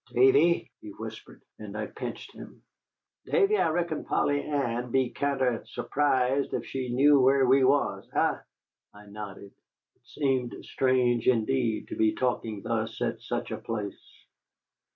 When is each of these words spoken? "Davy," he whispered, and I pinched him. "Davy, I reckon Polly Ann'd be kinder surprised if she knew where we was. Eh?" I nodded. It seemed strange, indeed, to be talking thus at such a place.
"Davy," 0.09 0.71
he 0.81 0.89
whispered, 0.89 1.43
and 1.59 1.77
I 1.77 1.85
pinched 1.85 2.33
him. 2.33 2.63
"Davy, 3.27 3.55
I 3.57 3.69
reckon 3.69 4.03
Polly 4.03 4.41
Ann'd 4.41 4.91
be 4.91 5.11
kinder 5.11 5.63
surprised 5.67 6.55
if 6.55 6.65
she 6.65 6.89
knew 6.91 7.19
where 7.19 7.45
we 7.45 7.63
was. 7.63 8.09
Eh?" 8.11 8.37
I 8.95 9.05
nodded. 9.05 9.53
It 9.95 10.07
seemed 10.07 10.55
strange, 10.65 11.27
indeed, 11.27 11.89
to 11.89 11.95
be 11.95 12.15
talking 12.15 12.63
thus 12.63 12.99
at 12.99 13.21
such 13.21 13.51
a 13.51 13.57
place. 13.57 14.01